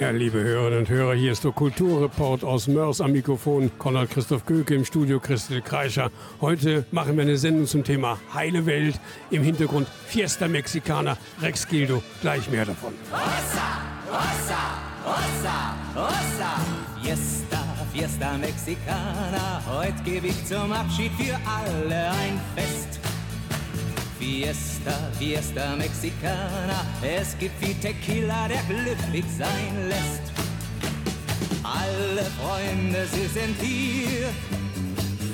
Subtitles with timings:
[0.00, 3.72] Ja, liebe Hörerinnen und Hörer, hier ist der Kulturreport aus Mörs am Mikrofon.
[3.78, 6.12] Konrad Christoph Göke im Studio Christel Kreischer.
[6.40, 9.00] Heute machen wir eine Sendung zum Thema Heile Welt.
[9.32, 12.00] Im Hintergrund Fiesta Mexicana, Rex Gildo.
[12.20, 12.92] Gleich mehr davon.
[13.10, 17.02] Ossa, Ossa, Ossa, Ossa.
[17.02, 17.58] Fiesta,
[17.92, 19.62] Fiesta Mexicana.
[19.66, 23.00] Heute gebe ich zum Abschied für alle ein Fest.
[24.18, 26.84] Fiesta, Fiesta Mexicana.
[27.02, 30.32] Es gibt wie Tequila, der glücklich sein lässt.
[31.62, 34.28] Alle Freunde, sie sind hier.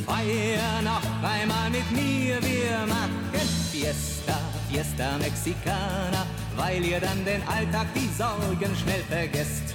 [0.07, 2.39] Feier noch einmal mit mir.
[2.43, 3.25] Wir machen
[3.73, 4.39] Fiesta,
[4.71, 9.75] Fiesta Mexicana, weil ihr dann den Alltag, die Sorgen schnell vergesst.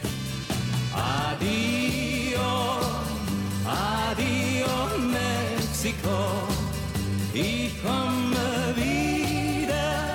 [0.93, 2.41] Adio,
[3.65, 6.68] adio Mexiko.
[7.41, 10.13] Ich komme wieder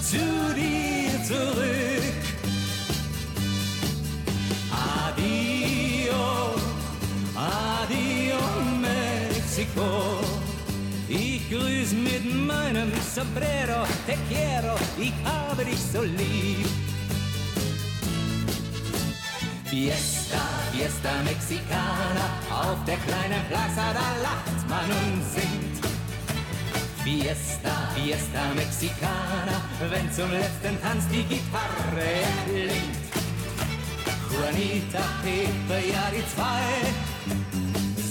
[0.00, 2.14] zu dir zurück.
[4.72, 6.54] Adio,
[7.36, 8.40] adio
[8.80, 10.20] Mexiko.
[11.08, 16.66] Ich grüß mit meinem Sombrero, te quiero, ich habe dich so lieb.
[19.66, 20.40] Fiesta,
[20.72, 25.67] Fiesta Mexicana, auf der kleinen Plaza, da lacht man und singt.
[27.08, 32.98] Fiesta, Fiesta Mexicana, wenn zum letzten Tanz die Gitarre erklingt.
[34.30, 36.68] Juanita, Pepe, ja die zwei,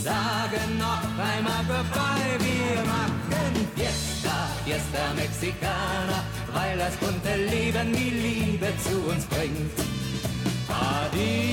[0.03, 6.23] sagen noch einmal Goodbye, wir machen Fiesta, Fiesta Mexicana,
[6.56, 9.78] weil das bunte Leben die Liebe zu uns bringt.
[10.70, 11.47] Adio,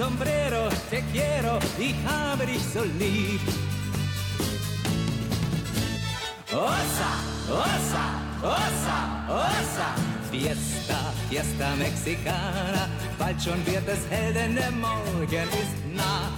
[0.00, 3.38] Sombrero, te quiero, ich habe dich so lieb.
[6.50, 7.10] Ossa,
[7.50, 8.04] Ossa,
[8.40, 9.88] Ossa, Ossa.
[10.30, 12.88] Fiesta, Fiesta Mexicana.
[13.18, 16.30] Bald schon wird es hell, denn der Morgen ist nah.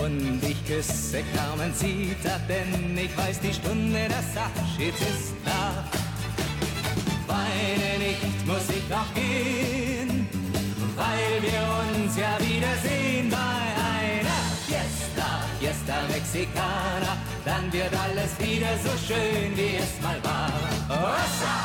[0.00, 5.84] Und ich küsse Carmencita, denn ich weiß, die Stunde des Abschieds ist da.
[7.26, 10.28] Weine nicht, muss ich noch gehen,
[10.96, 17.16] weil wir uns ja wiedersehen bei einer Fiesta, Fiesta Mexicana.
[17.44, 20.52] Dann wird alles wieder so schön, wie es mal war.
[20.88, 21.56] Ossa!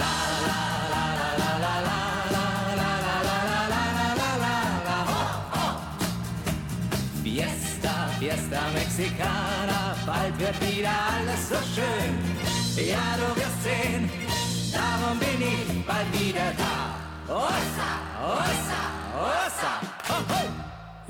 [0.00, 0.18] La
[0.48, 0.62] la
[0.94, 2.10] la la la la la
[2.78, 3.36] la la la
[3.68, 4.56] la la la la
[4.88, 5.22] la ho,
[5.54, 5.66] ho.
[7.22, 12.12] Fiesta, Fiesta Mexicana, bald wird wieder alles so schön.
[12.76, 14.08] Ja, du wirst sehen,
[14.72, 17.32] darum bin ich bald wieder da.
[17.32, 17.90] Ossa,
[18.24, 18.99] Ossa.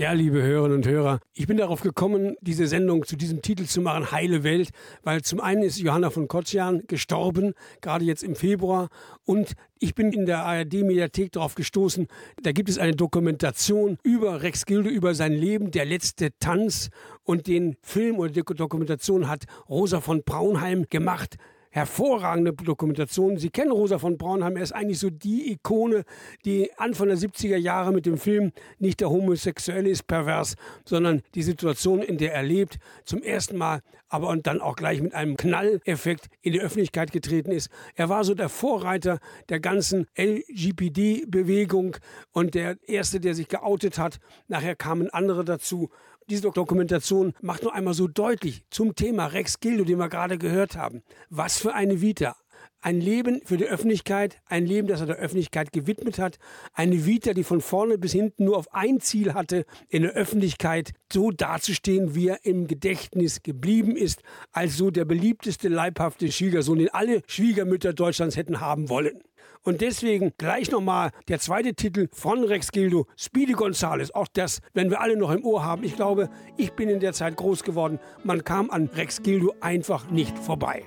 [0.01, 3.83] Ja, liebe Hörerinnen und Hörer, ich bin darauf gekommen, diese Sendung zu diesem Titel zu
[3.83, 4.71] machen, Heile Welt,
[5.03, 8.89] weil zum einen ist Johanna von Kotzian gestorben, gerade jetzt im Februar,
[9.27, 12.07] und ich bin in der ARD-Mediathek darauf gestoßen,
[12.43, 16.89] da gibt es eine Dokumentation über Rex Gilde, über sein Leben, der letzte Tanz,
[17.25, 21.37] und den Film oder die Dokumentation hat Rosa von Braunheim gemacht
[21.71, 23.39] hervorragende Dokumentation.
[23.39, 26.05] Sie kennen Rosa von Braunheim, er ist eigentlich so die Ikone,
[26.45, 31.43] die Anfang der 70er Jahre mit dem Film nicht der Homosexuelle ist pervers, sondern die
[31.43, 35.37] Situation, in der er lebt, zum ersten Mal, aber und dann auch gleich mit einem
[35.37, 37.71] Knalleffekt in die Öffentlichkeit getreten ist.
[37.95, 41.97] Er war so der Vorreiter der ganzen LGPD-Bewegung
[42.33, 44.19] und der Erste, der sich geoutet hat.
[44.49, 45.91] Nachher kamen andere dazu.
[46.31, 50.77] Diese Dokumentation macht nur einmal so deutlich zum Thema Rex Gildo, den wir gerade gehört
[50.77, 51.03] haben.
[51.29, 52.37] Was für eine Vita.
[52.81, 56.39] Ein Leben für die Öffentlichkeit, ein Leben, das er der Öffentlichkeit gewidmet hat,
[56.73, 60.93] eine Vita, die von vorne bis hinten nur auf ein Ziel hatte, in der Öffentlichkeit
[61.13, 66.91] so dazustehen, wie er im Gedächtnis geblieben ist, als so der beliebteste leibhafte Schwiegersohn, den
[66.91, 69.21] alle Schwiegermütter Deutschlands hätten haben wollen.
[69.63, 74.15] Und deswegen gleich nochmal der zweite Titel von Rex Gildo, Speedy Gonzales.
[74.15, 75.85] Auch das, wenn wir alle noch im Ohr haben.
[75.85, 77.99] Ich glaube, ich bin in der Zeit groß geworden.
[78.25, 80.87] Man kam an Rex Gildo einfach nicht vorbei.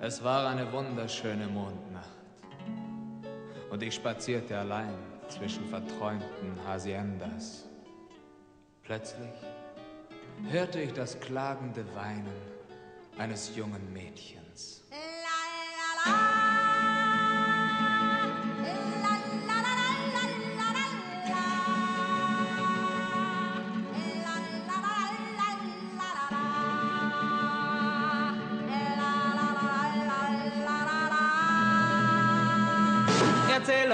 [0.00, 2.08] Es war eine wunderschöne Mondnacht.
[3.70, 4.94] Und ich spazierte allein
[5.28, 7.68] zwischen verträumten Haciendas.
[8.82, 9.30] Plötzlich
[10.50, 12.32] hörte ich das klagende Weinen
[13.16, 14.82] eines jungen Mädchens.
[16.08, 16.37] erzähl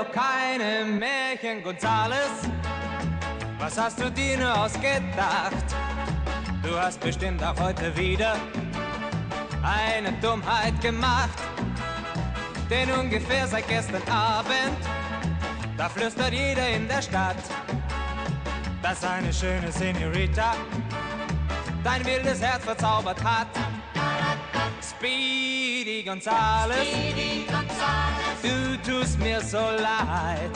[0.04, 2.48] doch keine Märchen, Gonzales.
[3.58, 5.64] Was hast du dir nur ausgedacht?
[6.62, 8.36] Du hast bestimmt auch heute wieder
[9.62, 11.38] eine Dummheit gemacht.
[12.70, 14.76] Denn ungefähr seit gestern Abend,
[15.76, 17.36] da flüstert jeder in der Stadt,
[18.82, 20.54] dass eine schöne Senorita
[21.82, 23.48] dein wildes Herz verzaubert hat.
[24.80, 27.46] Speedy Gonzales, Speedy
[28.44, 30.50] du tust mir so leid.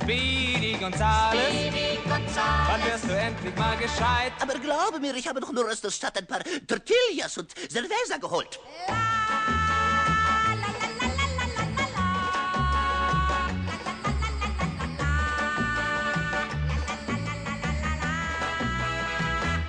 [0.00, 2.84] Speedy Gonzales, Speedy wann Gonzales.
[2.92, 4.32] wirst du endlich mal gescheit?
[4.40, 8.18] Aber glaube mir, ich habe doch nur aus der Stadt ein paar Tortillas und Cerveza
[8.20, 8.58] geholt.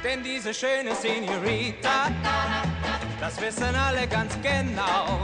[0.03, 2.11] Denn diese schöne Senorita,
[3.25, 5.19] das wissen alle ganz genau,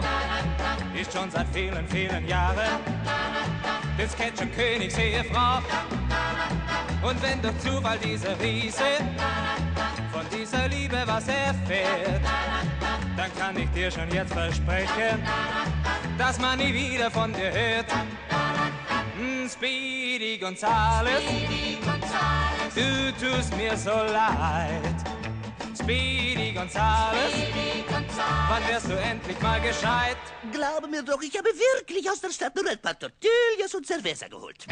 [1.00, 2.80] ist schon seit vielen, vielen Jahren
[3.96, 5.60] des Ketchup-Königs Ehefrau.
[7.04, 8.98] Und wenn durch Zufall dieser Riese
[10.12, 12.22] von dieser Liebe was erfährt,
[13.16, 15.22] dann kann ich dir schon jetzt versprechen,
[16.18, 17.86] dass man nie wieder von dir hört.
[19.48, 25.21] Speedy Gonzales, Speedy Gonzales, du tust mir so leid.
[25.82, 28.70] Speedy Gonzales, Speedy wann Gonzales.
[28.70, 30.18] wirst du endlich mal gescheit?
[30.52, 34.28] Glaube mir doch, ich habe wirklich aus der Stadt nur ein paar Tortillas und Cerveza
[34.28, 34.68] geholt.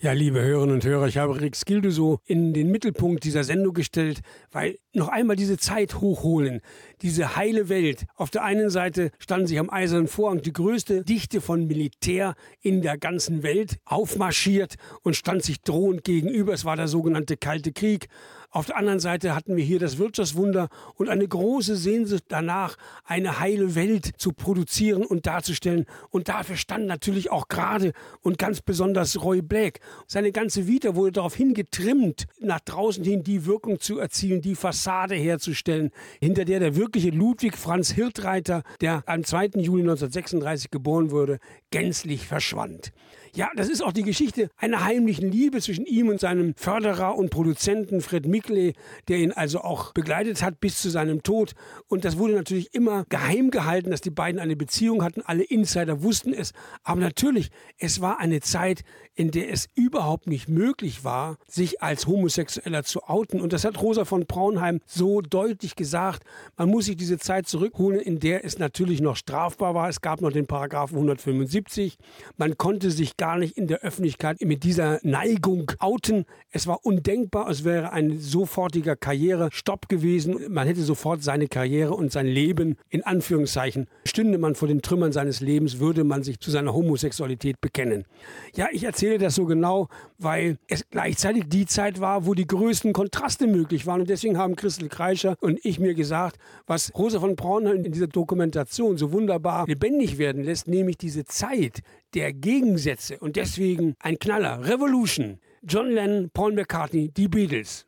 [0.00, 3.74] Ja, liebe Hörerinnen und Hörer, ich habe Rex Gildo so in den Mittelpunkt dieser Sendung
[3.74, 4.20] gestellt,
[4.52, 6.60] weil noch einmal diese Zeit hochholen,
[7.02, 8.06] diese heile Welt.
[8.16, 12.82] Auf der einen Seite standen sich am Eisernen Vorhang die größte Dichte von Militär in
[12.82, 16.52] der ganzen Welt aufmarschiert und stand sich drohend gegenüber.
[16.52, 18.08] Es war der sogenannte Kalte Krieg.
[18.50, 23.40] Auf der anderen Seite hatten wir hier das Wirtschaftswunder und eine große Sehnsucht danach, eine
[23.40, 25.84] heile Welt zu produzieren und darzustellen.
[26.08, 27.92] Und dafür stand natürlich auch gerade
[28.22, 29.80] und ganz besonders Roy Black.
[30.06, 34.87] Seine ganze Vita wurde darauf hingetrimmt, nach draußen hin die Wirkung zu erzielen, die Fassade
[35.14, 35.90] herzustellen,
[36.20, 39.50] hinter der der wirkliche Ludwig Franz Hirtreiter, der am 2.
[39.56, 41.38] Juli 1936 geboren wurde,
[41.70, 42.92] gänzlich verschwand.
[43.38, 47.30] Ja, das ist auch die Geschichte einer heimlichen Liebe zwischen ihm und seinem Förderer und
[47.30, 48.74] Produzenten Fred Mickley,
[49.06, 51.54] der ihn also auch begleitet hat bis zu seinem Tod.
[51.86, 55.22] Und das wurde natürlich immer geheim gehalten, dass die beiden eine Beziehung hatten.
[55.24, 56.52] Alle Insider wussten es.
[56.82, 58.82] Aber natürlich, es war eine Zeit,
[59.14, 63.40] in der es überhaupt nicht möglich war, sich als Homosexueller zu outen.
[63.40, 66.24] Und das hat Rosa von Braunheim so deutlich gesagt.
[66.56, 69.88] Man muss sich diese Zeit zurückholen, in der es natürlich noch strafbar war.
[69.88, 71.98] Es gab noch den Paragraphen 175.
[72.36, 76.24] Man konnte sich gar nicht in der Öffentlichkeit mit dieser Neigung outen.
[76.50, 80.46] Es war undenkbar, es wäre ein sofortiger Karrierestopp gewesen.
[80.48, 85.12] Man hätte sofort seine Karriere und sein Leben in Anführungszeichen, stünde man vor den Trümmern
[85.12, 88.06] seines Lebens, würde man sich zu seiner Homosexualität bekennen.
[88.54, 89.88] Ja, ich erzähle das so genau,
[90.18, 94.00] weil es gleichzeitig die Zeit war, wo die größten Kontraste möglich waren.
[94.00, 98.08] Und deswegen haben Christel Kreischer und ich mir gesagt, was Rosa von Braunheim in dieser
[98.08, 101.80] Dokumentation so wunderbar lebendig werden lässt, nämlich diese Zeit
[102.14, 103.18] der Gegensätze.
[103.18, 104.66] Und deswegen ein Knaller.
[104.66, 105.38] Revolution.
[105.62, 107.87] John Lennon, Paul McCartney, die Beatles.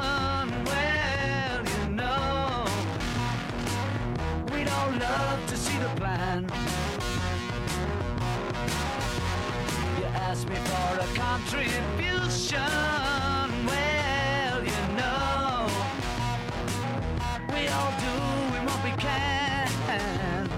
[5.01, 6.43] Love to see the plan.
[9.97, 12.61] You ask me for a contribution.
[13.65, 15.67] Well, you know,
[17.49, 18.15] we all do
[18.67, 20.49] what we can.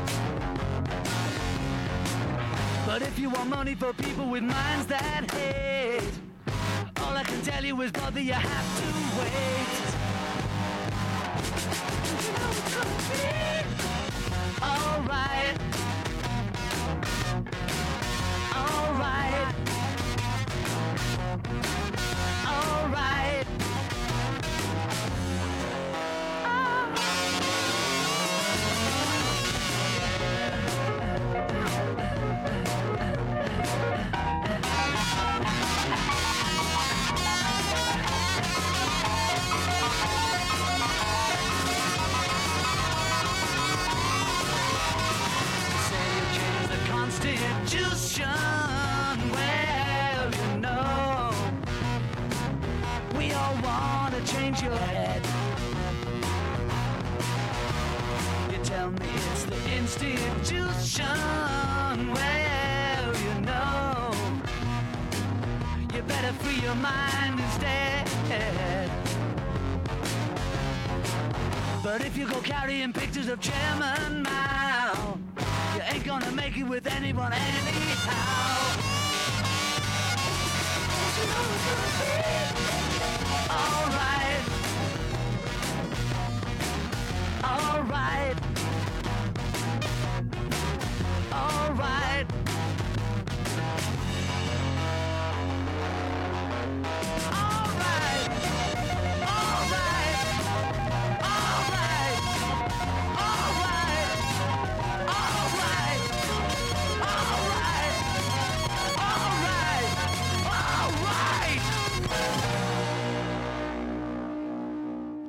[2.85, 6.03] But if you want money for people with minds that hate,
[7.01, 9.52] all I can tell you is, brother, you have to wait.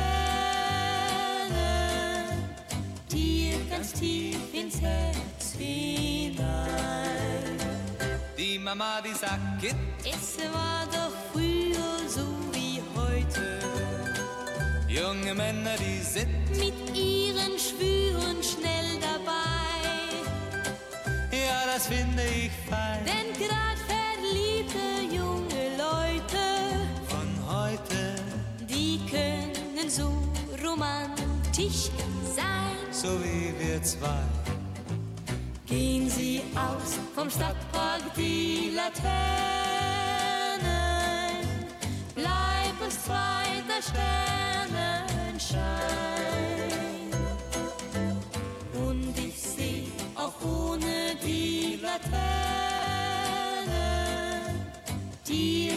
[3.11, 6.41] dir ganz tief ins Herz hinein.
[8.37, 13.61] Die Mama, die sagt, Kind, Es war doch früher so wie heute.
[14.89, 18.43] junge Männer, die sind mit ihren Schwüren
[21.85, 23.05] das finde ich fein.
[23.05, 26.45] Denn grad verliebte junge Leute,
[27.09, 28.17] Von heute,
[28.69, 30.11] die können so
[30.65, 31.91] romantisch
[32.35, 32.77] sein.
[32.91, 34.23] so wie wir zwei.
[35.67, 39.05] Gehen Sie aus vom Stadtpark die Laternen,
[42.15, 43.83] bleib uns zwei der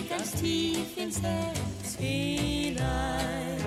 [0.09, 3.57] ganz tief ins Herz hinein.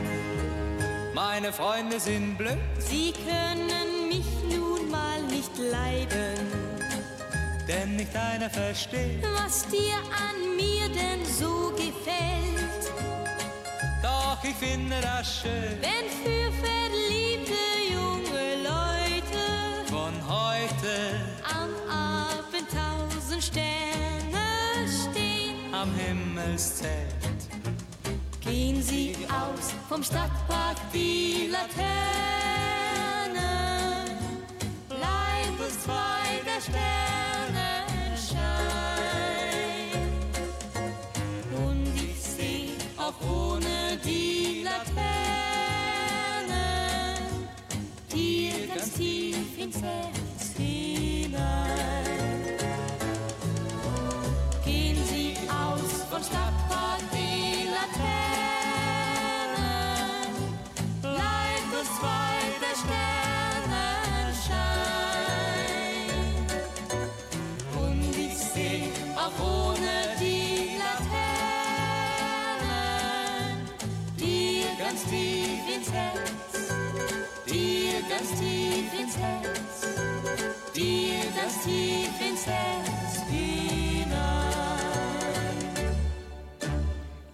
[1.14, 6.38] Meine Freunde sind blöd, Sie können mich nun mal nicht leiden.
[7.68, 9.22] denn nicht einer versteht.
[9.44, 12.84] was dir an mir denn so gefällt.
[14.02, 15.78] Doch ich finde das schön.
[15.80, 19.44] Wenn für verliebte junge Leute
[19.86, 20.94] Von heute
[21.44, 23.89] am Abend tausend Sterne
[25.80, 27.40] am Himmelszelt.
[28.40, 31.80] Gehen Sie aus vom Stadtpark die Laterne,
[34.88, 38.42] bleiben zwei der Sternenschein.
[41.64, 45.00] Und ich seh auch ohne die Laterne,
[48.12, 51.99] dir ganz tief ins Herz hinein.
[56.22, 56.69] stop.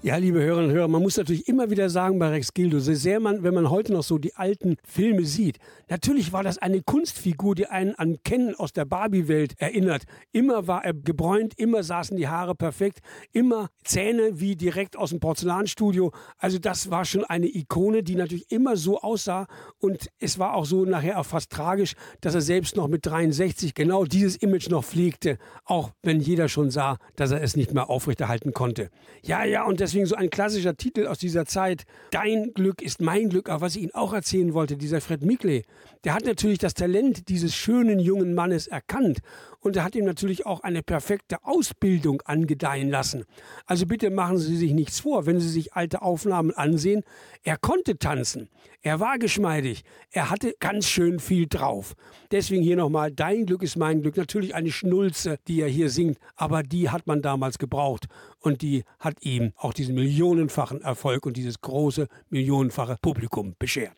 [0.07, 2.95] Ja, liebe Hörerinnen und Hörer, man muss natürlich immer wieder sagen bei Rex Gildo, so
[2.95, 5.59] sehr man, wenn man heute noch so die alten Filme sieht,
[5.89, 10.05] natürlich war das eine Kunstfigur, die einen an Ken aus der Barbie-Welt erinnert.
[10.31, 13.01] Immer war er gebräunt, immer saßen die Haare perfekt,
[13.33, 16.13] immer Zähne wie direkt aus dem Porzellanstudio.
[16.39, 19.49] Also das war schon eine Ikone, die natürlich immer so aussah
[19.81, 23.75] und es war auch so nachher auch fast tragisch, dass er selbst noch mit 63
[23.75, 27.91] genau dieses Image noch pflegte, auch wenn jeder schon sah, dass er es nicht mehr
[27.91, 28.91] aufrechterhalten konnte.
[29.25, 33.31] Ja, ja, und deswegen so ein klassischer Titel aus dieser Zeit, Dein Glück ist mein
[33.31, 35.63] Glück, aber was ich Ihnen auch erzählen wollte, dieser Fred Mickle,
[36.05, 39.21] der hat natürlich das Talent dieses schönen jungen Mannes erkannt
[39.61, 43.25] und er hat ihm natürlich auch eine perfekte Ausbildung angedeihen lassen.
[43.65, 47.03] Also bitte machen Sie sich nichts vor, wenn Sie sich alte Aufnahmen ansehen.
[47.43, 48.49] Er konnte tanzen,
[48.83, 51.95] er war geschmeidig, er hatte ganz schön viel drauf.
[52.31, 54.17] Deswegen hier nochmal, Dein Glück ist mein Glück.
[54.17, 58.07] Natürlich eine Schnulze, die er hier singt, aber die hat man damals gebraucht
[58.47, 63.97] und die hat ihm auch diesen millionenfachen Erfolg und dieses große millionenfache Publikum beschert.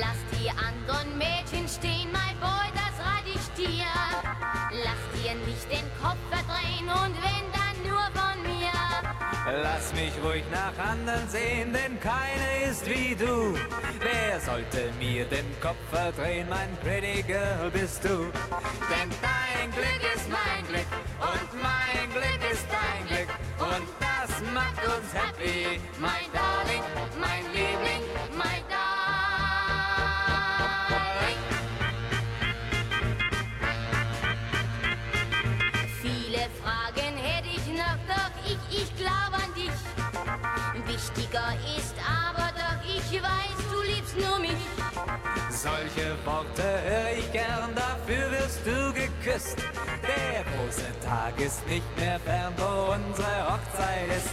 [0.00, 3.84] Lass die anderen Mädchen stehen, mein Boy, das rat ich dir.
[4.70, 7.57] Lass dir nicht den Kopf verdrehen und wenn
[9.50, 13.54] Lass mich ruhig nach anderen sehen, denn keine ist wie du.
[14.00, 18.30] Wer sollte mir den Kopf verdrehen, mein pretty girl bist du.
[18.90, 23.28] Denn dein Glück ist mein Glück und mein Glück ist dein Glück.
[23.58, 26.84] Und das macht uns happy, mein Darling,
[27.18, 28.02] mein Liebling,
[28.36, 28.57] mein
[45.68, 49.58] Solche Worte höre ich gern, dafür wirst du geküsst.
[50.02, 54.30] Der große Tag ist nicht mehr fern, wo unsere Hochzeit ist.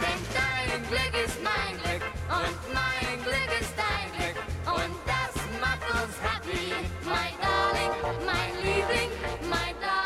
[0.00, 4.36] Denn dein Glück ist mein Glück und mein Glück ist dein Glück.
[4.66, 6.66] Und das macht uns happy,
[7.04, 9.10] mein Darling, mein Liebling,
[9.50, 9.98] mein Darling.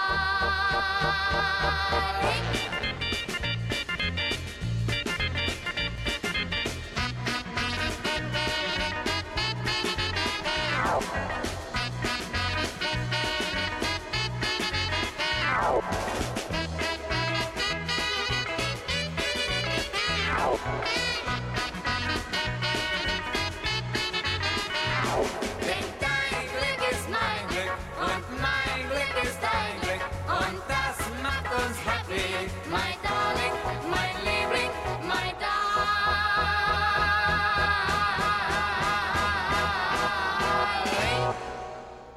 [32.43, 33.02] Happy, mein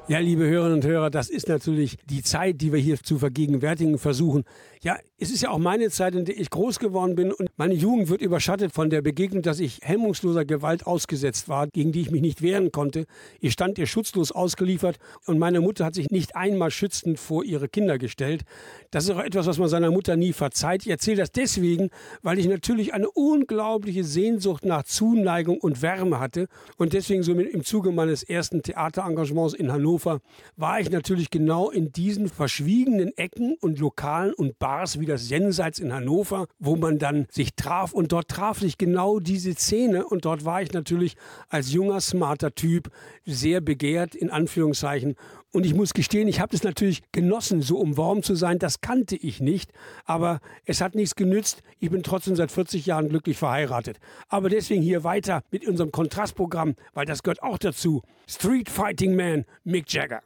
[0.08, 3.98] Ja, liebe Hörerinnen und Hörer, das ist natürlich die Zeit, die wir hier zu vergegenwärtigen
[3.98, 4.44] versuchen.
[4.80, 7.74] Ja, es ist ja auch meine Zeit, in der ich groß geworden bin und meine
[7.74, 12.12] Jugend wird überschattet von der Begegnung, dass ich hemmungsloser Gewalt ausgesetzt war, gegen die ich
[12.12, 13.06] mich nicht wehren konnte.
[13.40, 17.68] Ich stand ihr schutzlos ausgeliefert und meine Mutter hat sich nicht einmal schützend vor ihre
[17.68, 18.44] Kinder gestellt.
[18.92, 20.82] Das ist auch etwas, was man seiner Mutter nie verzeiht.
[20.82, 21.90] Ich erzähle das deswegen,
[22.22, 27.48] weil ich natürlich eine unglaubliche Sehnsucht nach Zuneigung und Wärme hatte und deswegen so mit,
[27.50, 33.56] im Zuge meines ersten Theaterengagements in Hannover war ich natürlich genau in diesen verschwiegenen Ecken
[33.60, 38.12] und Lokalen und Bars wie das Jenseits in Hannover, wo man dann sich traf und
[38.12, 41.16] dort traf sich genau diese Szene und dort war ich natürlich
[41.48, 42.90] als junger, smarter Typ
[43.24, 45.16] sehr begehrt, in Anführungszeichen.
[45.56, 48.58] Und ich muss gestehen, ich habe es natürlich genossen, so umworben zu sein.
[48.58, 49.72] Das kannte ich nicht,
[50.04, 51.62] aber es hat nichts genützt.
[51.78, 53.98] Ich bin trotzdem seit 40 Jahren glücklich verheiratet.
[54.28, 58.02] Aber deswegen hier weiter mit unserem Kontrastprogramm, weil das gehört auch dazu.
[58.28, 60.20] Street Fighting Man, Mick Jagger.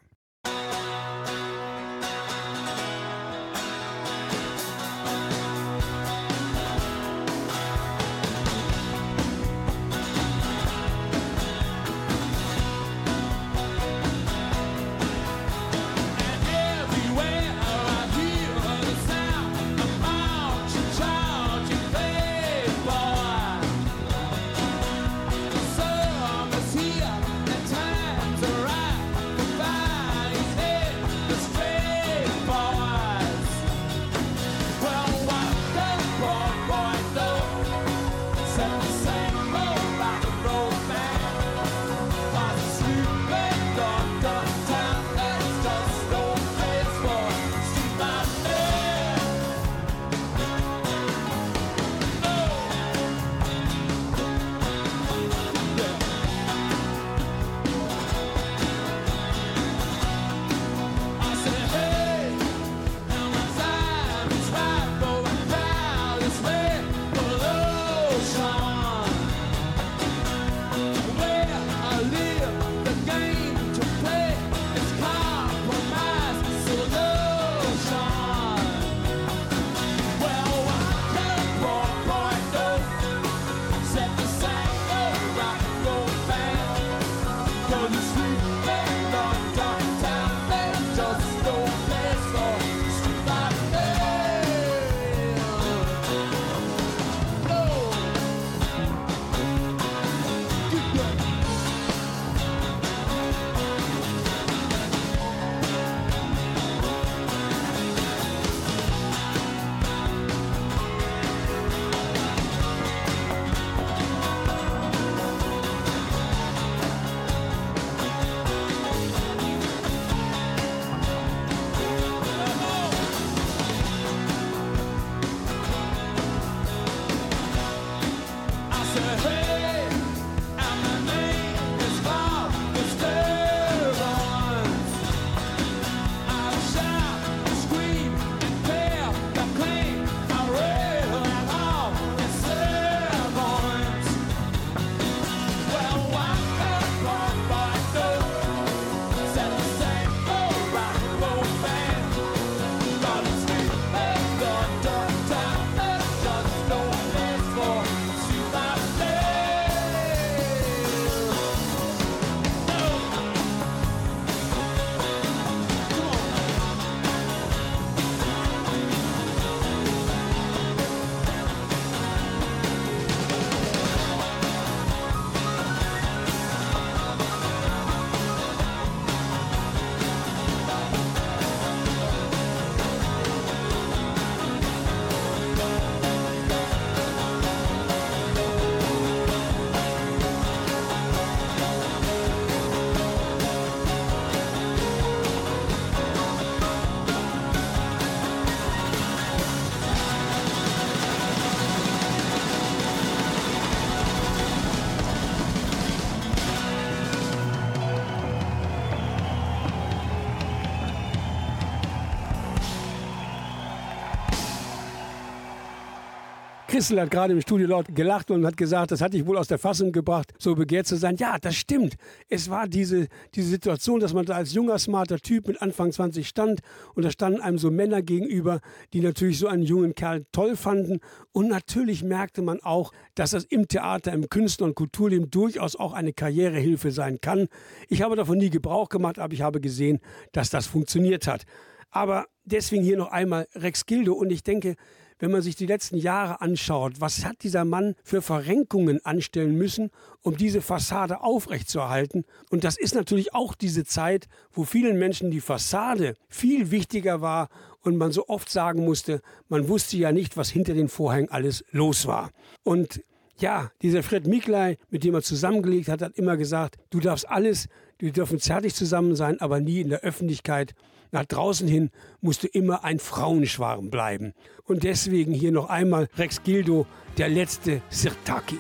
[216.71, 219.49] Christel hat gerade im Studio laut gelacht und hat gesagt, das hat dich wohl aus
[219.49, 221.17] der Fassung gebracht, so begehrt zu sein.
[221.17, 221.97] Ja, das stimmt.
[222.29, 226.29] Es war diese, diese Situation, dass man da als junger, smarter Typ mit Anfang 20
[226.29, 226.61] stand
[226.95, 228.61] und da standen einem so Männer gegenüber,
[228.93, 231.01] die natürlich so einen jungen Kerl toll fanden.
[231.33, 235.93] Und natürlich merkte man auch, dass das im Theater, im Künstler- und Kulturleben durchaus auch
[235.93, 237.49] eine Karrierehilfe sein kann.
[237.89, 239.99] Ich habe davon nie Gebrauch gemacht, aber ich habe gesehen,
[240.31, 241.47] dass das funktioniert hat.
[241.91, 244.77] Aber deswegen hier noch einmal Rex Gildo und ich denke,
[245.21, 249.91] wenn man sich die letzten Jahre anschaut, was hat dieser Mann für Verrenkungen anstellen müssen,
[250.23, 252.25] um diese Fassade aufrechtzuerhalten.
[252.51, 257.49] Und das ist natürlich auch diese Zeit, wo vielen Menschen die Fassade viel wichtiger war
[257.83, 261.65] und man so oft sagen musste, man wusste ja nicht, was hinter den Vorhängen alles
[261.71, 262.31] los war.
[262.63, 263.03] Und
[263.39, 267.69] ja, dieser Fred Miklai, mit dem er zusammengelegt hat, hat immer gesagt, du darfst alles,
[267.99, 270.75] wir dürfen zärtlich zusammen sein, aber nie in der Öffentlichkeit.
[271.13, 274.33] Nach draußen hin musst du immer ein Frauenschwarm bleiben.
[274.65, 276.87] Und deswegen hier noch einmal Rex Gildo,
[277.19, 278.59] der letzte Sirtaki.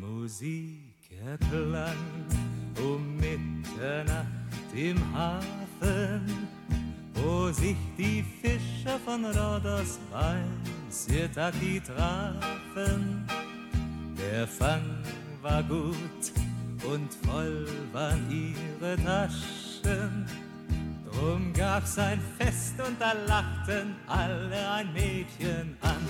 [0.00, 0.80] Musik
[1.24, 1.96] erklang
[2.82, 4.26] um Mitternacht
[4.74, 6.48] im Hafen,
[7.14, 8.24] wo sich die
[8.80, 10.36] Fischer von Rhodos bei
[10.88, 13.26] Sirtaki trafen.
[14.16, 14.82] Der Fang
[15.42, 16.32] war gut
[16.84, 20.26] und voll waren ihre Taschen.
[21.10, 26.06] Drum gab's ein Fest und da lachten alle ein Mädchen an.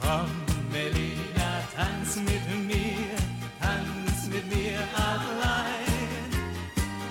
[0.00, 0.30] Komm,
[0.70, 3.16] Melina, tanz mit mir,
[3.60, 6.30] tanz mit mir allein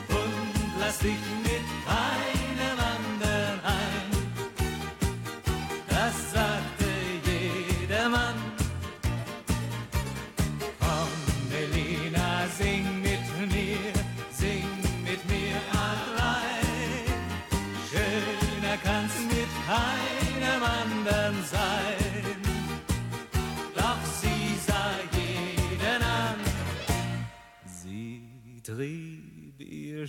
[0.07, 1.40] und lass dich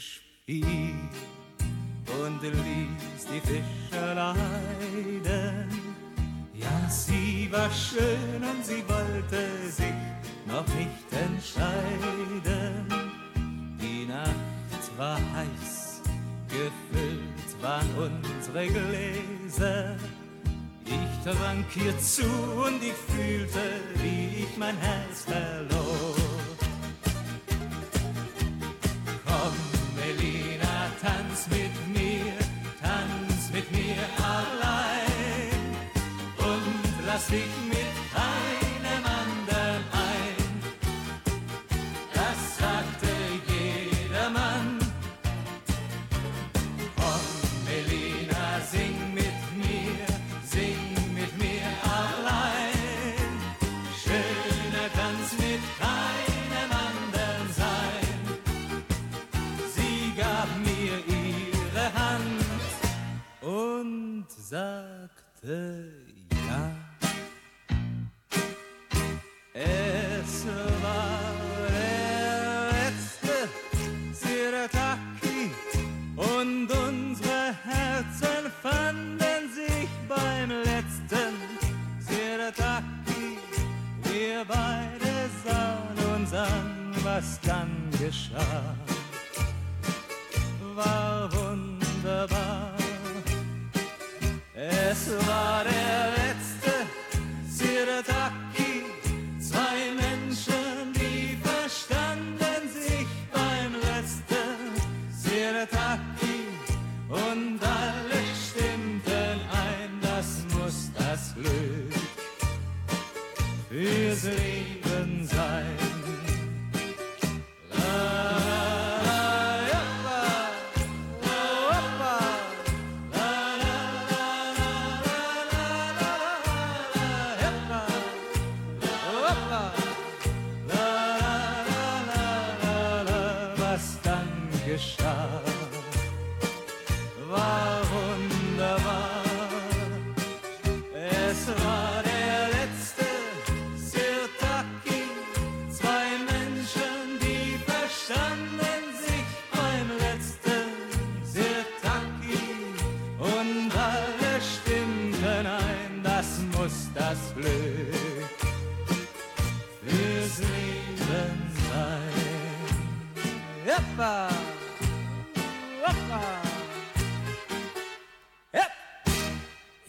[0.02, 0.94] Spiel
[2.20, 5.68] und ließ die Fischer leiden.
[6.54, 9.94] Ja, sie war schön und sie wollte sich
[10.46, 12.86] noch nicht entscheiden.
[13.80, 16.02] Die Nacht war heiß,
[16.48, 19.96] gefüllt waren unsere Gläser.
[20.84, 22.24] Ich trank ihr zu
[22.66, 25.01] und ich fühlte, wie ich mein Herz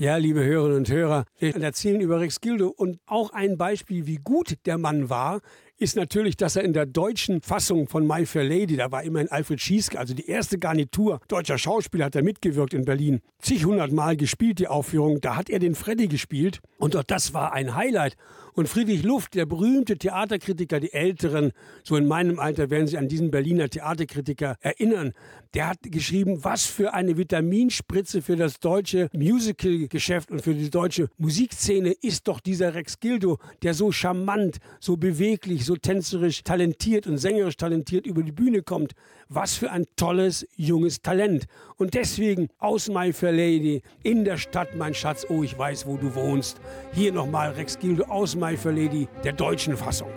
[0.04, 4.18] Ja, liebe Hörerinnen und Hörer, wir erzählen über Rex Gildo und auch ein Beispiel, wie
[4.18, 5.40] gut der Mann war,
[5.78, 9.32] ist natürlich, dass er in der deutschen Fassung von My Fair Lady, da war immerhin
[9.32, 13.22] Alfred Schieske, also die erste Garnitur deutscher Schauspieler, hat er mitgewirkt in Berlin.
[13.40, 15.22] Zig hundert Mal gespielt, die Aufführung.
[15.22, 18.18] Da hat er den Freddy gespielt und auch das war ein Highlight.
[18.56, 21.52] Und Friedrich Luft, der berühmte Theaterkritiker, die Älteren,
[21.84, 25.14] so in meinem Alter werden sich an diesen Berliner Theaterkritiker erinnern,
[25.54, 31.10] der hat geschrieben, was für eine Vitaminspritze für das deutsche Musical-Geschäft und für die deutsche
[31.18, 37.18] Musikszene ist doch dieser Rex Gildo, der so charmant, so beweglich, so tänzerisch talentiert und
[37.18, 38.94] sängerisch talentiert über die Bühne kommt.
[39.30, 41.46] Was für ein tolles, junges Talent.
[41.78, 45.98] Und deswegen aus My Fair Lady, in der Stadt, mein Schatz, oh, ich weiß, wo
[45.98, 46.60] du wohnst.
[46.94, 50.12] Hier nochmal Rex Gildo aus My Fair Lady, der deutschen Fassung.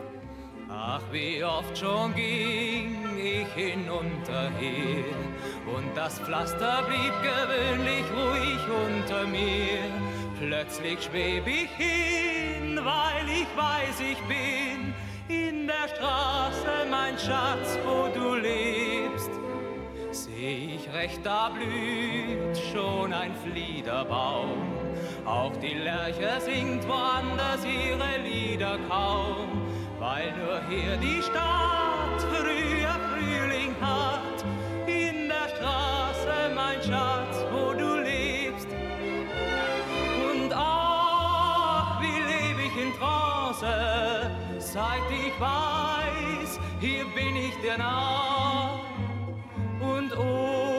[0.69, 5.05] Ach, wie oft schon ging ich hinunter her
[5.75, 9.91] und das Pflaster blieb gewöhnlich ruhig unter mir.
[10.39, 14.95] Plötzlich schweb ich hin, weil ich weiß, ich bin
[15.29, 19.31] in der Straße, mein Schatz, wo du lebst.
[20.11, 24.76] Seh ich recht, da blüht schon ein Fliederbaum.
[25.27, 29.61] Auch die Lerche singt woanders ihre Lieder kaum,
[29.99, 34.45] weil nur hier die Stadt früher Frühling hat.
[34.87, 38.69] In der Straße, mein Schatz, wo du lebst.
[40.31, 48.81] Und ach, wie leb ich in Trance, seit ich weiß, hier bin ich dir nah.
[49.81, 50.76] Und obendrein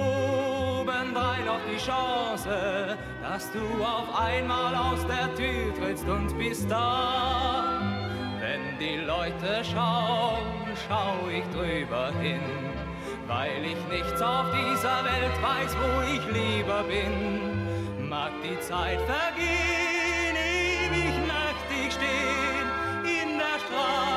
[1.57, 7.81] noch die Chance, dass du auf einmal aus der Tür trittst und bist da.
[8.39, 10.37] Wenn die Leute schauen,
[10.87, 12.41] schau ich drüber hin,
[13.27, 18.09] weil ich nichts auf dieser Welt weiß, wo ich lieber bin.
[18.09, 22.67] Mag die Zeit vergehen, ewig möchte ich stehen,
[23.03, 24.16] in der Straße,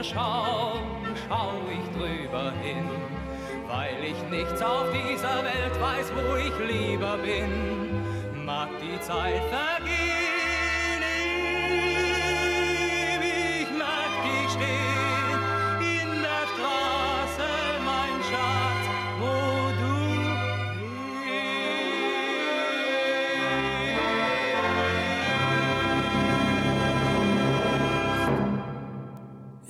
[0.00, 0.80] Leute schauen,
[1.28, 2.88] schau ich drüber hin,
[3.68, 8.44] weil ich nichts auf dieser Welt weiß, wo ich lieber bin.
[8.46, 9.79] Mag die Zeit vergehen,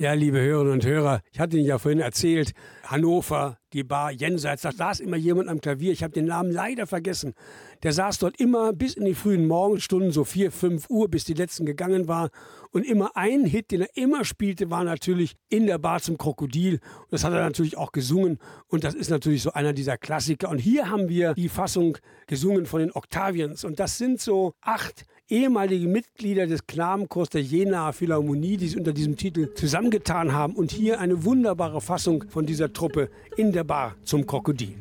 [0.01, 2.53] Ja, liebe Hörerinnen und Hörer, ich hatte Ihnen ja vorhin erzählt,
[2.85, 6.87] Hannover, die Bar Jenseits, da saß immer jemand am Klavier, ich habe den Namen leider
[6.87, 7.35] vergessen.
[7.83, 11.35] Der saß dort immer bis in die frühen Morgenstunden, so 4, 5 Uhr, bis die
[11.35, 12.29] letzten gegangen waren.
[12.71, 16.79] Und immer ein Hit, den er immer spielte, war natürlich in der Bar zum Krokodil.
[17.01, 18.39] Und das hat er natürlich auch gesungen.
[18.69, 20.49] Und das ist natürlich so einer dieser Klassiker.
[20.49, 23.63] Und hier haben wir die Fassung gesungen von den Octavians.
[23.63, 28.91] Und das sind so acht ehemalige Mitglieder des Knabenchors der Jenaer Philharmonie, die sich unter
[28.91, 30.53] diesem Titel zusammengetan haben.
[30.55, 34.75] Und hier eine wunderbare Fassung von dieser Truppe in der Bar zum Krokodil.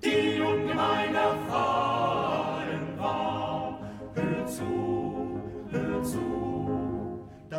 [0.05, 3.81] Die ungemein erfahren war.
[4.15, 4.63] Hör zu,
[5.71, 6.48] hör zu.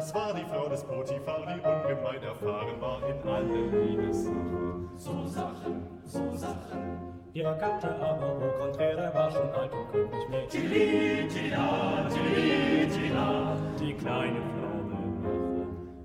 [0.10, 4.90] Das war die Frau des Potiphar, die ungemein erfahren war in allen Liebessachen.
[4.96, 6.98] So Sachen, so Sachen.
[7.34, 10.48] Ihr Gatte aber, wo konträre, war schon alt und konnte nicht mehr.
[10.48, 13.56] Tili, tila, tili, tila.
[13.80, 14.70] Die kleine Frau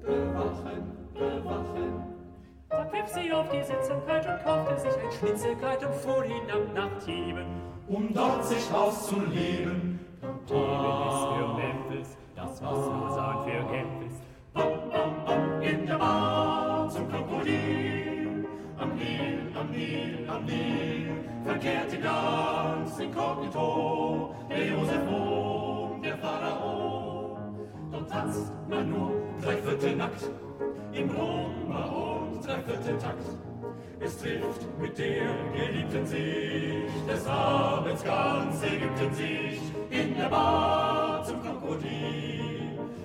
[0.02, 0.82] bewachen,
[1.14, 2.02] bewachen, bewachen.
[2.68, 6.98] Da pfiff sie auf die Sitzsamkeit und kaufte sich ein Schnitzelkleid und fuhr hinab nach
[7.02, 7.46] Theben.
[7.88, 9.98] um dort sich auszuleben.
[10.46, 12.18] Theben ist für Memphis,
[12.54, 14.22] was Lausanne für Genf ist.
[14.52, 18.46] Bam, bam, bam, in der Bar zum Krokodil.
[18.78, 21.10] Am Nil, am Nil, am Nil,
[21.44, 27.38] verkehrte ganz inkognito der Josef Rom, der Pharao.
[27.90, 29.12] Dort tanzt man nur
[29.42, 30.30] dreiviertel nackt,
[30.92, 33.26] im Roma und dreiviertel Takt.
[34.00, 41.42] Es trifft mit der Geliebten sich, des Abends ganz Ägypten sich, in der Bar zum
[41.42, 42.33] Krokodil.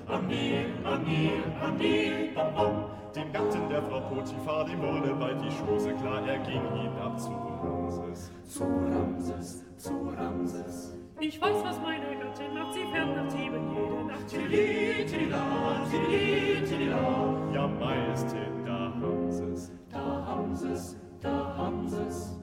[0.10, 2.86] Am Nil, am Nil, am Nil, bom, bom.
[3.15, 7.32] Dem Gatten der Frau Potiphar, dem wurde bald die Schose klar, er ging hinab zu
[7.32, 10.95] Ramses, zu Ramses, zu Ramses.
[11.19, 14.28] Ich weiß, was meine Gattin macht, sie fährt nach Theben jede Nacht.
[14.28, 17.52] Tilly, Tillila, Tilly, Tillila.
[17.54, 22.39] Ja, Majestät, da haben sie's, da haben sie's, da haben sie's.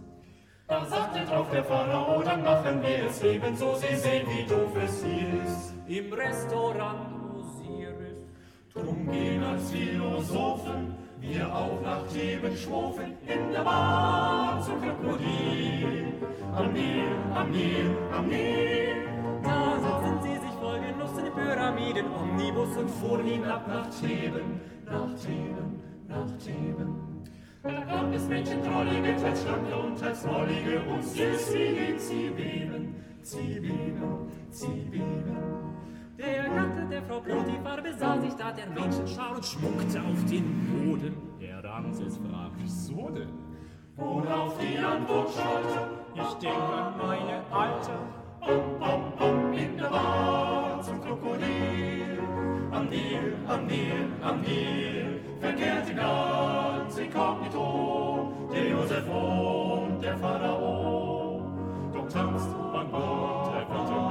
[0.68, 5.04] Da sagte drauf der Pharao, dann machen wir es ebenso, sie sehen, wie doof es
[5.04, 5.74] hier ist.
[5.86, 7.15] Im Restaurant.
[8.76, 16.12] Drum gehen als Philosophen wir auch nach Theben schwofen in der Bar zum Krokodil.
[16.54, 17.04] Am Nil,
[17.34, 19.08] am Nil, am Nil.
[19.42, 25.14] Da setzten sie sich voll Genuss in Pyramiden, Omnibus und fuhren hinab nach Theben, nach
[25.14, 27.24] Theben, nach Theben.
[27.62, 32.94] Da gab es Menschen drollige, teils schlanke und teils mollige und süß wie sie beben,
[33.22, 35.36] sie beben, sie beben.
[36.18, 41.14] Der Gatte der Frau Potiphar besah sich da der Menschenschar und schmuckte auf den Boden.
[41.38, 43.28] Der Ramses fragt, wieso denn?
[43.96, 47.90] Worauf die Antwort schallte, ich denke an meine Alte.
[48.40, 52.18] Bom, bom, bom, in der Bar zum Krokodil.
[52.72, 61.42] Am Nil, am Nil, am Nil, verkehrte ganz inkognito der Josef und der Pharao.
[61.92, 64.06] Doch tanzt man bald, dreiviertel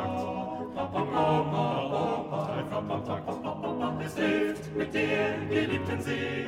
[4.06, 6.46] Es hilft mit der Geliebten sich,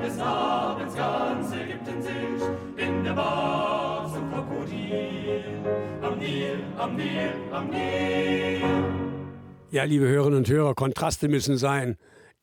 [0.00, 5.42] des Abends ganz Ägypten sich, in der Bar zum Krokodil.
[6.00, 8.62] Am Nil, am Nil, am Nil.
[9.72, 11.96] Ja, liebe Hörerinnen und Hörer, Kontraste müssen sein.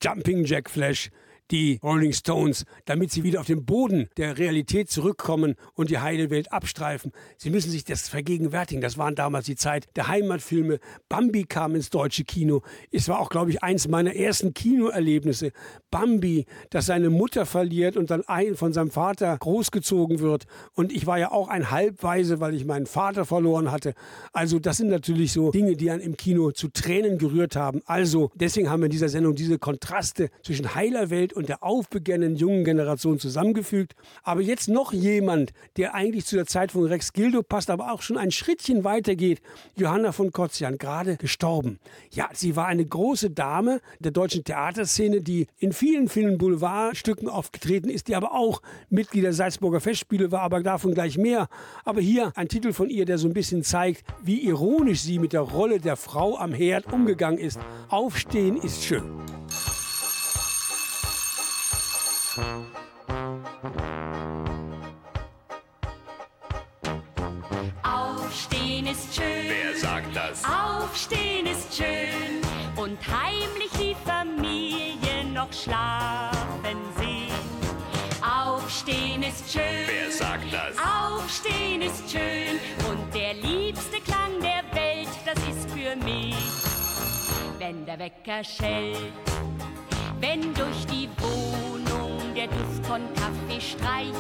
[0.04, 1.10] Jumping Jack Flash,
[1.52, 6.30] die Rolling Stones, damit sie wieder auf den Boden der Realität zurückkommen und die heile
[6.30, 7.12] Welt abstreifen.
[7.38, 8.82] Sie müssen sich das vergegenwärtigen.
[8.82, 10.80] Das waren damals die Zeit der Heimatfilme.
[11.10, 12.62] Bambi kam ins deutsche Kino.
[12.92, 15.52] Es war auch, glaube ich, eins meiner ersten Kinoerlebnisse.
[15.90, 18.24] Bambi, das seine Mutter verliert und dann
[18.56, 20.46] von seinem Vater großgezogen wird.
[20.74, 23.94] Und ich war ja auch ein Halbweise, weil ich meinen Vater verloren hatte.
[24.32, 27.82] Also das sind natürlich so Dinge, die einen im Kino zu Tränen gerührt haben.
[27.86, 32.36] Also deswegen haben wir in dieser Sendung diese Kontraste zwischen heiler Welt und der aufbegehrenden
[32.36, 33.96] jungen Generation zusammengefügt.
[34.24, 38.02] Aber jetzt noch jemand, der eigentlich zu der Zeit von Rex Gildo passt, aber auch
[38.02, 39.42] schon ein Schrittchen weiter geht.
[39.76, 41.80] Johanna von Kotzian, gerade gestorben.
[42.12, 47.90] Ja, sie war eine große Dame der deutschen Theaterszene, die in vielen vielen Boulevardstücken aufgetreten
[47.90, 51.48] ist, die aber auch Mitglied der Salzburger Festspiele war, aber davon gleich mehr.
[51.86, 55.34] Aber hier ein Titel von ihr, der so ein bisschen zeigt, wie ironisch sie mit
[55.34, 57.60] der Rolle der Frau am Herd umgegangen ist.
[57.90, 59.04] Aufstehen ist schön.
[67.84, 69.50] Aufstehen ist schön.
[69.50, 70.42] Wer sagt das?
[70.46, 72.42] Aufstehen ist schön.
[72.78, 77.34] Und heimlich die Familie noch schlafen sehen.
[78.22, 79.88] Aufstehen ist schön.
[79.88, 80.78] Wer sagt das?
[80.78, 82.62] Aufstehen ist schön.
[82.90, 86.36] Und der liebste Klang der Welt, das ist für mich.
[87.60, 89.12] Wenn der Wecker schellt,
[90.22, 91.91] wenn durch die Wohnung
[92.36, 94.16] der Duft von Kaffee streicht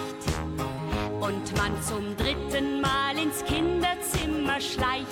[1.20, 5.07] und man zum dritten Mal ins Kinderzimmer schleicht.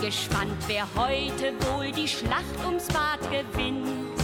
[0.00, 4.18] Gespannt, wer heute wohl die Schlacht ums Bad gewinnt.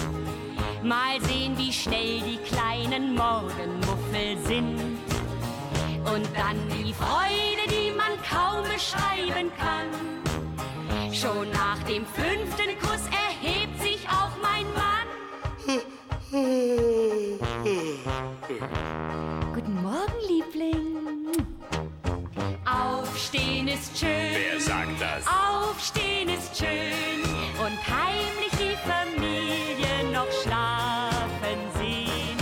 [0.82, 4.98] Mal sehen, wie schnell die kleinen Morgenmuffel sind.
[6.14, 11.12] Und dann die Freude, die man kaum beschreiben kann.
[11.12, 15.06] Schon nach dem fünften Kuss erhebt sich auch mein Mann.
[18.48, 21.32] Guten Morgen, Liebling.
[22.64, 24.08] Aufstehen ist schön.
[24.08, 25.24] Wer sagt das?
[25.26, 27.24] Aufstehen ist schön.
[27.58, 32.38] Und heimlich die Familie noch schlafen sehen.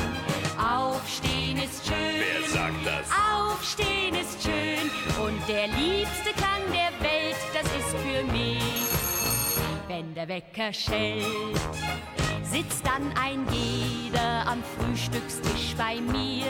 [0.58, 1.96] Aufstehen ist schön.
[1.96, 3.08] Wer sagt das?
[3.32, 4.90] Aufstehen ist schön.
[5.24, 8.60] Und der liebste Klang der Welt, das ist für mich.
[9.88, 11.58] Wenn der Wecker schellt,
[12.44, 16.46] sitzt dann ein jeder am Frühstückstisch bei mir.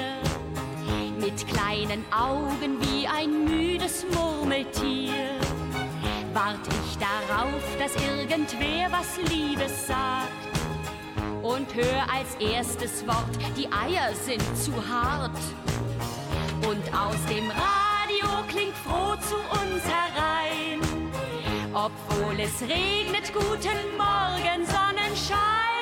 [1.19, 5.39] Mit kleinen Augen wie ein müdes Murmeltier.
[6.33, 10.31] Wart ich darauf, dass irgendwer was Liebes sagt.
[11.43, 15.39] Und hör als erstes Wort, die Eier sind zu hart.
[16.67, 20.81] Und aus dem Radio klingt froh zu uns herein.
[21.73, 25.74] Obwohl es regnet, guten Morgen, Sonnenschein.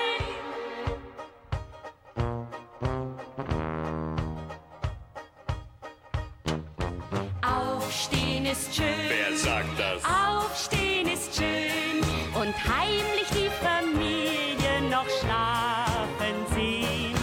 [8.53, 9.09] ist schön.
[9.09, 10.03] Wer sagt das?
[10.05, 12.01] Aufstehen ist schön
[12.35, 17.15] und heimlich die Familie noch schlafen sehen.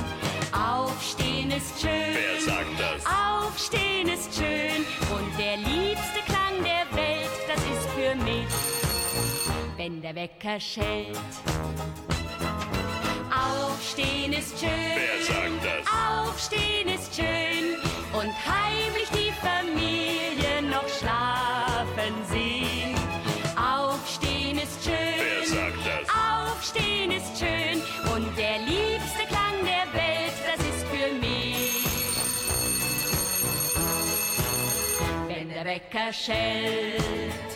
[0.51, 2.13] Aufstehen ist schön.
[2.13, 3.05] Wer sagt das?
[3.05, 8.47] Aufstehen ist schön und der liebste Klang der Welt, das ist für mich,
[9.77, 11.17] wenn der Wecker schellt.
[13.31, 14.69] Aufstehen ist schön.
[14.69, 16.27] Wer sagt das?
[16.27, 17.75] Aufstehen ist schön
[18.13, 22.95] und heimlich die Familie noch schlafen sehen.
[23.55, 24.95] Aufstehen ist schön.
[24.95, 26.53] Wer sagt das?
[26.53, 27.81] Aufstehen ist schön
[28.13, 31.85] und der liebste Klang der Welt, das ist für mich.
[35.27, 37.48] Wenn der Wecker schellt.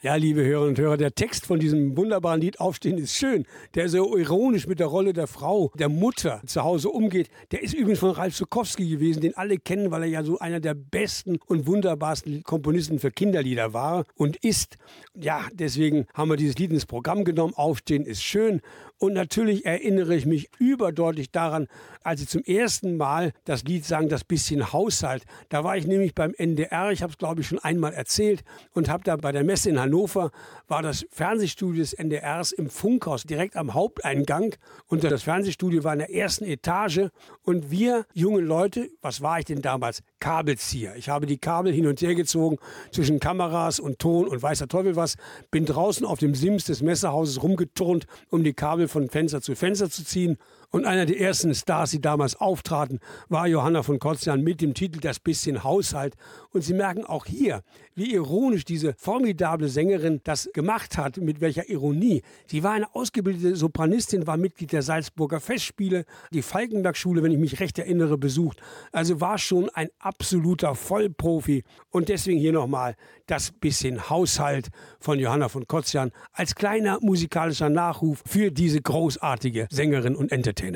[0.00, 3.88] Ja, liebe Hörerinnen und Hörer, der Text von diesem wunderbaren Lied Aufstehen ist schön, der
[3.88, 7.28] so ironisch mit der Rolle der Frau, der Mutter zu Hause umgeht.
[7.50, 10.60] Der ist übrigens von Ralf Sukowski gewesen, den alle kennen, weil er ja so einer
[10.60, 14.76] der besten und wunderbarsten Komponisten für Kinderlieder war und ist.
[15.16, 17.54] Ja, deswegen haben wir dieses Lied ins Programm genommen.
[17.56, 18.60] Aufstehen ist schön.
[18.98, 21.68] Und natürlich erinnere ich mich überdeutlich daran,
[22.02, 25.24] als ich zum ersten Mal das Lied sang, das bisschen Haushalt.
[25.50, 28.42] Da war ich nämlich beim NDR, ich habe es glaube ich schon einmal erzählt
[28.72, 30.30] und habe da bei der Messe in Hannover,
[30.66, 36.00] war das Fernsehstudio des NDRs im Funkhaus direkt am Haupteingang und das Fernsehstudio war in
[36.00, 37.08] der ersten Etage
[37.42, 40.02] und wir junge Leute, was war ich denn damals?
[40.20, 40.96] Kabelzieher.
[40.96, 42.58] Ich habe die Kabel hin und her gezogen
[42.92, 45.16] zwischen Kameras und Ton und weiß der Teufel was,
[45.50, 49.90] bin draußen auf dem Sims des Messehauses rumgeturnt, um die Kabel von Fenster zu Fenster
[49.90, 50.38] zu ziehen.
[50.70, 53.00] Und einer der ersten Stars, die damals auftraten,
[53.30, 56.14] war Johanna von Kotzian mit dem Titel Das bisschen Haushalt.
[56.50, 57.62] Und Sie merken auch hier,
[57.94, 62.20] wie ironisch diese formidable Sängerin das gemacht hat, mit welcher Ironie.
[62.46, 67.60] Sie war eine ausgebildete Sopranistin, war Mitglied der Salzburger Festspiele, die Falkenberg-Schule, wenn ich mich
[67.60, 68.60] recht erinnere, besucht.
[68.92, 71.64] Also war schon ein absoluter Vollprofi.
[71.88, 72.94] Und deswegen hier nochmal
[73.24, 74.68] das bisschen Haushalt
[75.00, 80.57] von Johanna von Kotzian als kleiner musikalischer Nachruf für diese großartige Sängerin und Entertainerin.
[80.58, 80.66] Das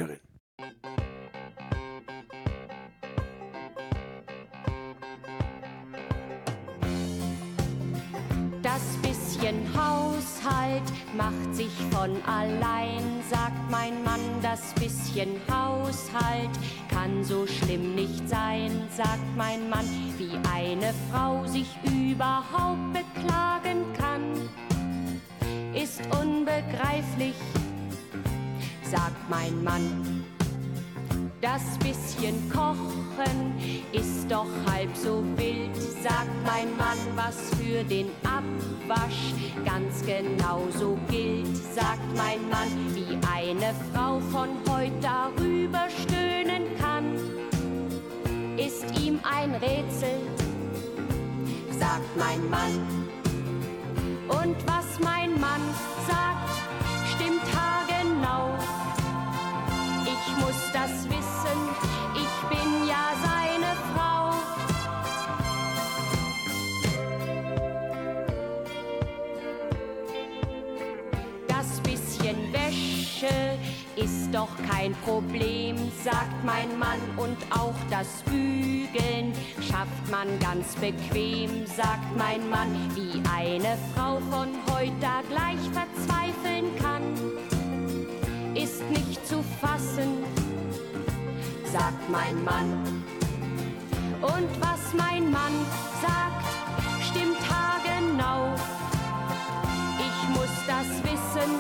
[9.02, 10.84] bisschen Haushalt
[11.16, 14.20] macht sich von allein, sagt mein Mann.
[14.40, 16.50] Das bisschen Haushalt
[16.88, 19.86] kann so schlimm nicht sein, sagt mein Mann.
[20.16, 24.48] Wie eine Frau sich überhaupt beklagen kann,
[25.74, 27.34] ist unbegreiflich,
[28.92, 30.22] sagt mein Mann.
[31.40, 33.54] Das bisschen Kochen
[33.90, 39.32] ist doch halb so wild, sagt mein Mann, was für den Abwasch
[39.64, 47.16] ganz genauso gilt, sagt mein Mann, wie eine Frau von heute darüber stöhnen kann,
[48.58, 50.20] ist ihm ein Rätsel,
[51.78, 53.08] sagt mein Mann.
[54.28, 55.62] Und was mein Mann
[56.06, 56.41] sagt,
[60.82, 61.58] das wissen,
[62.14, 64.30] ich bin ja seine Frau.
[71.46, 73.58] Das bisschen Wäsche
[73.94, 76.98] ist doch kein Problem, sagt mein Mann.
[77.16, 82.74] Und auch das Bügeln schafft man ganz bequem, sagt mein Mann.
[82.96, 84.96] Wie eine Frau von heute
[85.28, 87.02] gleich verzweifeln kann,
[88.56, 90.41] ist nicht zu fassen,
[91.72, 92.70] sagt mein Mann.
[94.20, 95.54] Und was mein Mann
[96.02, 96.44] sagt,
[97.08, 98.54] stimmt haargenau.
[99.98, 101.50] Ich muss das wissen,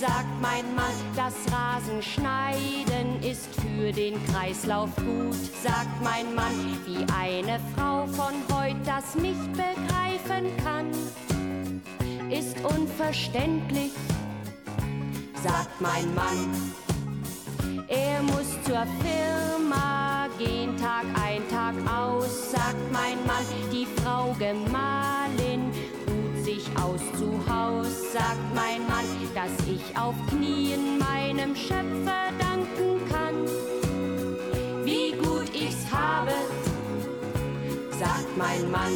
[0.00, 0.94] sagt mein Mann.
[1.14, 6.78] Das Rasenschneiden ist für den Kreislauf gut, sagt mein Mann.
[6.86, 10.90] Wie eine Frau von heute das nicht begreifen kann,
[12.30, 13.92] ist unverständlich,
[15.42, 16.72] sagt mein Mann.
[17.88, 23.44] Er muss zur Firma gehen, Tag ein, Tag aus, sagt mein Mann.
[23.72, 25.72] Die Frau Gemahlin
[26.60, 29.04] sich aus zu Haus, sagt mein Mann,
[29.34, 33.46] dass ich auf Knien meinem Schöpfer danken kann.
[34.84, 36.32] Wie gut ich's habe,
[37.98, 38.92] sagt mein Mann,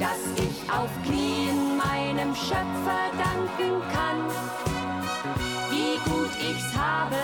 [0.00, 4.20] dass ich auf Knien meinem Schöpfer danken kann
[5.70, 7.16] wie gut ich's habe,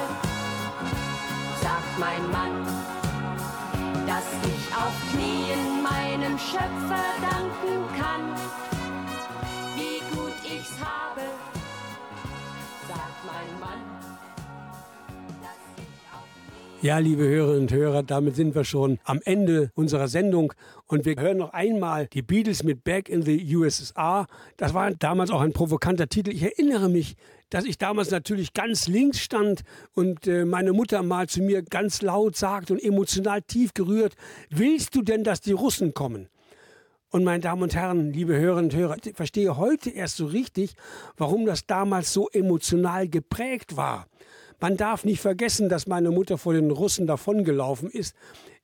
[1.60, 2.64] sagt mein Mann,
[4.06, 8.75] dass ich auf Knien meinem Schöpfer danken kann.
[10.58, 11.20] Ich's habe,
[12.88, 13.96] sagt mein Mann,
[16.80, 20.52] Ja, liebe Hörerinnen und Hörer, damit sind wir schon am Ende unserer Sendung
[20.86, 24.26] und wir hören noch einmal die Beatles mit Back in the USSR.
[24.56, 26.30] Das war damals auch ein provokanter Titel.
[26.30, 27.16] Ich erinnere mich,
[27.50, 29.62] dass ich damals natürlich ganz links stand
[29.94, 34.14] und äh, meine Mutter mal zu mir ganz laut sagt und emotional tief gerührt,
[34.50, 36.28] willst du denn, dass die Russen kommen?
[37.10, 40.74] Und meine Damen und Herren, liebe Hörerinnen und Hörer, ich verstehe heute erst so richtig,
[41.16, 44.06] warum das damals so emotional geprägt war.
[44.60, 48.14] Man darf nicht vergessen, dass meine Mutter vor den Russen davongelaufen ist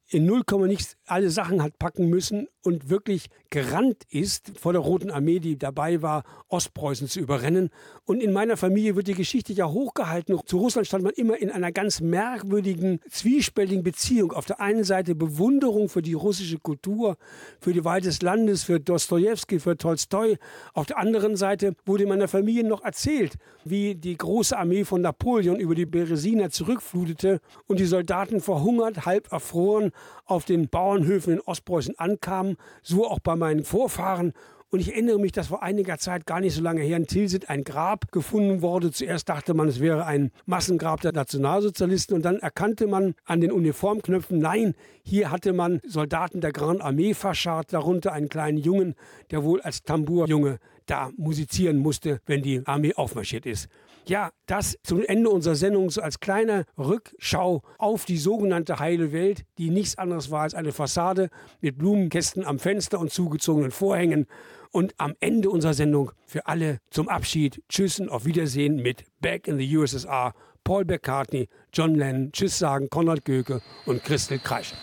[0.08, 5.10] in 0, nichts alle Sachen hat packen müssen und wirklich gerannt ist vor der Roten
[5.10, 7.70] Armee, die dabei war, Ostpreußen zu überrennen.
[8.04, 10.38] Und in meiner Familie wird die Geschichte ja hochgehalten.
[10.46, 14.32] Zu Russland stand man immer in einer ganz merkwürdigen, zwiespältigen Beziehung.
[14.32, 17.16] Auf der einen Seite Bewunderung für die russische Kultur,
[17.60, 20.36] für die Wahl des Landes, für Dostoevsky, für Tolstoi.
[20.72, 23.34] Auf der anderen Seite wurde in meiner Familie noch erzählt,
[23.64, 29.30] wie die große Armee von Napoleon über die Beresina zurückflutete und die Soldaten verhungert, halb
[29.32, 29.90] erfroren
[30.24, 32.51] auf den Bauernhöfen in Ostpreußen ankamen,
[32.82, 34.32] so auch bei meinen Vorfahren.
[34.72, 37.50] Und ich erinnere mich, dass vor einiger Zeit, gar nicht so lange her, in Tilsit
[37.50, 38.90] ein Grab gefunden wurde.
[38.90, 42.16] Zuerst dachte man, es wäre ein Massengrab der Nationalsozialisten.
[42.16, 47.12] Und dann erkannte man an den Uniformknöpfen, nein, hier hatte man Soldaten der Grand Armee
[47.12, 48.94] verscharrt, darunter einen kleinen Jungen,
[49.30, 53.68] der wohl als Tambourjunge da musizieren musste, wenn die Armee aufmarschiert ist.
[54.04, 59.44] Ja, das zum Ende unserer Sendung so als kleine Rückschau auf die sogenannte heile Welt,
[59.58, 61.30] die nichts anderes war als eine Fassade
[61.60, 64.26] mit Blumenkästen am Fenster und zugezogenen Vorhängen.
[64.72, 69.46] Und am Ende unserer Sendung für alle zum Abschied, Tschüss und auf Wiedersehen mit Back
[69.46, 70.32] in the USSR,
[70.64, 74.76] Paul McCartney, John Lennon, Tschüss sagen, Konrad Göke und Christel Kreischer.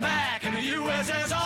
[0.00, 1.43] Back in the USSR.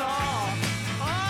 [0.00, 0.58] I'm
[0.98, 1.24] back.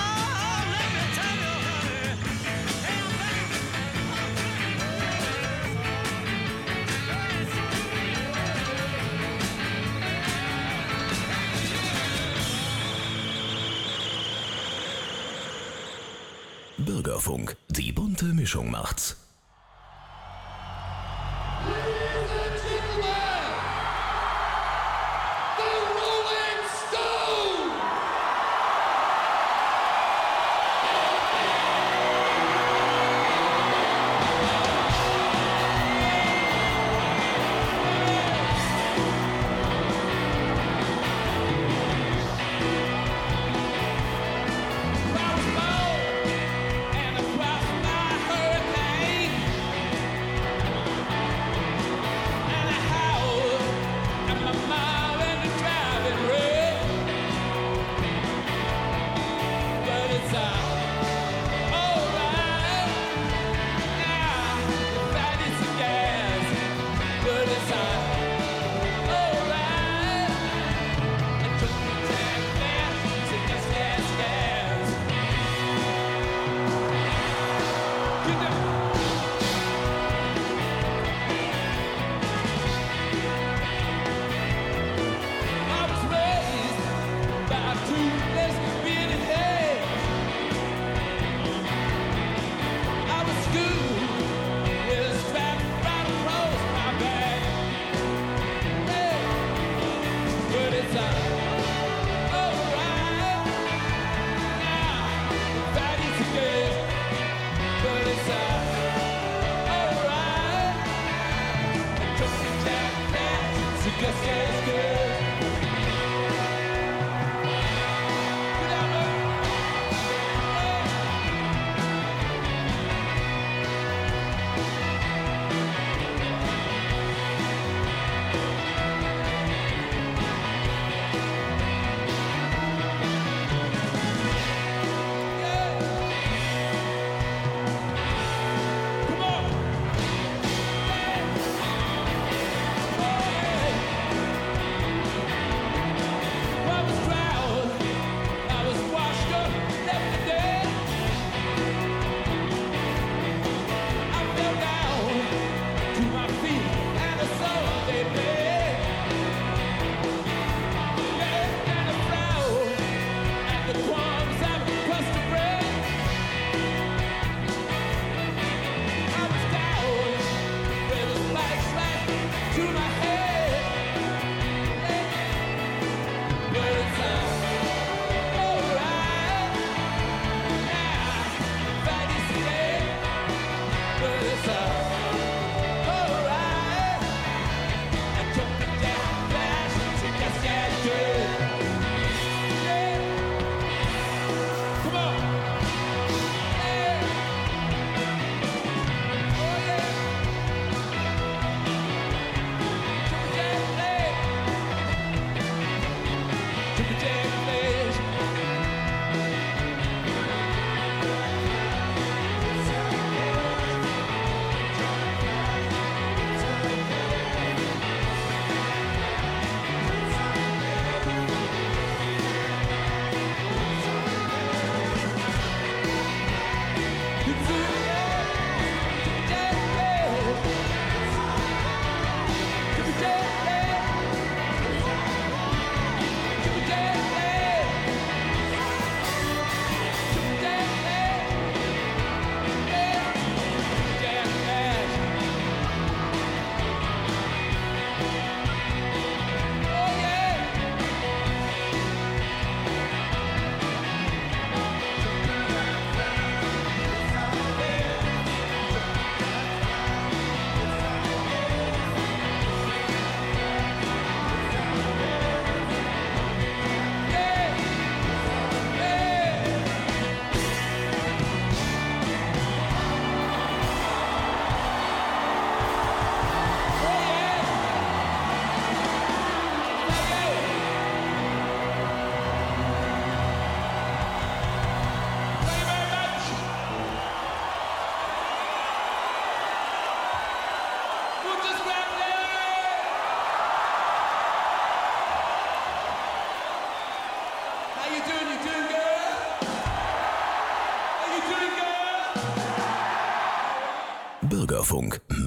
[16.84, 19.13] Bürgerfunk, die bunte Mischung macht's.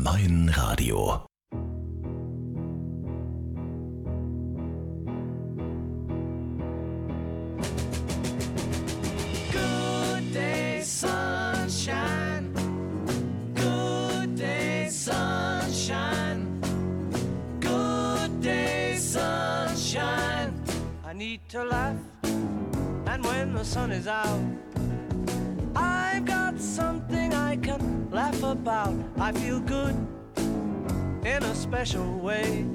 [0.04, 1.22] Mein Radio.
[9.52, 12.52] Good day, sunshine.
[13.54, 16.60] Good day, sunshine.
[17.60, 20.54] Good day, sunshine.
[21.06, 24.40] I need to laugh, and when the sun is out,
[25.76, 27.97] I've got something I can
[28.42, 28.96] laugh about.
[29.18, 29.96] I feel good
[31.26, 32.66] in a special way.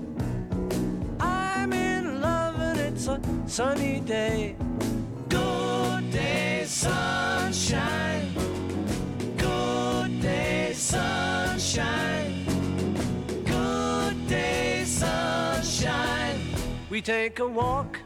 [1.20, 4.56] I'm in love, and it's a sunny day.
[5.28, 8.32] Good day, sunshine.
[9.36, 12.44] Good day, sunshine.
[13.44, 16.40] Good day, sunshine.
[16.90, 17.98] We take a walk,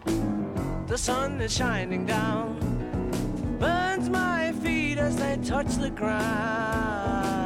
[0.87, 2.59] the sun is shining down,
[3.59, 7.46] burns my feet as they touch the ground.